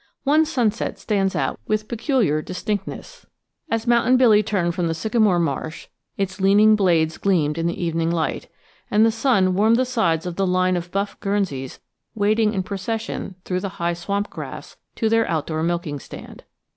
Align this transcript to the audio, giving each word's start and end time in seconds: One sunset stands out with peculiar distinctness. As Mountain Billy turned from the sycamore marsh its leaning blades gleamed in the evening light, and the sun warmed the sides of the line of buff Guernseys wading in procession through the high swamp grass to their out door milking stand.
One 0.23 0.45
sunset 0.45 0.97
stands 0.97 1.35
out 1.35 1.59
with 1.67 1.87
peculiar 1.87 2.41
distinctness. 2.41 3.27
As 3.69 3.85
Mountain 3.85 4.17
Billy 4.17 4.41
turned 4.41 4.73
from 4.73 4.87
the 4.87 4.95
sycamore 4.95 5.37
marsh 5.37 5.89
its 6.17 6.41
leaning 6.41 6.75
blades 6.75 7.19
gleamed 7.19 7.59
in 7.59 7.67
the 7.67 7.79
evening 7.79 8.09
light, 8.09 8.47
and 8.89 9.05
the 9.05 9.11
sun 9.11 9.53
warmed 9.53 9.75
the 9.75 9.85
sides 9.85 10.25
of 10.25 10.37
the 10.37 10.47
line 10.47 10.75
of 10.75 10.89
buff 10.89 11.19
Guernseys 11.19 11.79
wading 12.15 12.51
in 12.55 12.63
procession 12.63 13.35
through 13.45 13.59
the 13.59 13.77
high 13.77 13.93
swamp 13.93 14.31
grass 14.31 14.75
to 14.95 15.07
their 15.07 15.29
out 15.29 15.45
door 15.45 15.61
milking 15.61 15.99
stand. 15.99 16.45